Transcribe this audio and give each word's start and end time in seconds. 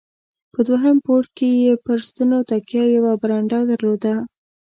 په 0.53 0.59
دوهم 0.67 0.95
پوړ 1.05 1.23
کې 1.37 1.49
یې 1.63 1.73
پر 1.85 1.97
ستنو 2.07 2.39
تکیه، 2.49 2.83
یوه 2.97 3.13
برنډه 3.21 3.59
درلوده. 3.71 4.13